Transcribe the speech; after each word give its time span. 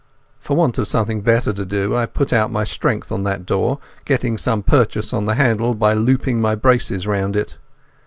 For 0.39 0.55
want 0.57 0.79
of 0.79 0.87
something 0.87 1.21
better 1.21 1.53
to 1.53 1.63
do 1.63 1.95
I 1.95 2.07
put 2.07 2.33
out 2.33 2.51
my 2.51 2.63
strength 2.63 3.11
on 3.11 3.21
that 3.21 3.45
door, 3.45 3.77
getting 4.03 4.35
some 4.35 4.63
purchase 4.63 5.13
on 5.13 5.25
the 5.27 5.35
handle 5.35 5.75
by 5.75 5.93
looping 5.93 6.41
my 6.41 6.55
braces 6.55 7.05
round 7.05 7.35
it. 7.35 7.59